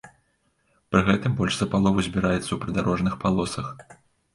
[0.95, 3.69] Пры гэтым больш за палову збіраецца ў прыдарожных палосах.